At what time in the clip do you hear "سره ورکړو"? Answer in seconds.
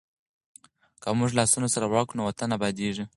1.73-2.17